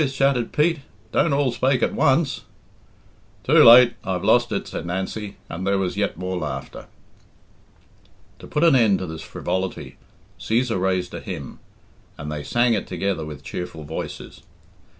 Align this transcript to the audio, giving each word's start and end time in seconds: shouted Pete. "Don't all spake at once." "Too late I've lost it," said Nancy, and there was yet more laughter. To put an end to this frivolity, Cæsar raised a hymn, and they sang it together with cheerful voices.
shouted 0.07 0.51
Pete. 0.51 0.79
"Don't 1.11 1.31
all 1.31 1.51
spake 1.51 1.83
at 1.83 1.93
once." 1.93 2.45
"Too 3.43 3.63
late 3.63 3.93
I've 4.03 4.23
lost 4.23 4.51
it," 4.51 4.67
said 4.67 4.83
Nancy, 4.83 5.37
and 5.47 5.61
there 5.67 5.77
was 5.77 5.95
yet 5.95 6.17
more 6.17 6.35
laughter. 6.39 6.87
To 8.39 8.47
put 8.47 8.63
an 8.63 8.75
end 8.75 8.97
to 8.97 9.05
this 9.05 9.21
frivolity, 9.21 9.97
Cæsar 10.39 10.81
raised 10.81 11.13
a 11.13 11.19
hymn, 11.19 11.59
and 12.17 12.31
they 12.31 12.41
sang 12.43 12.73
it 12.73 12.87
together 12.87 13.23
with 13.27 13.43
cheerful 13.43 13.83
voices. 13.83 14.41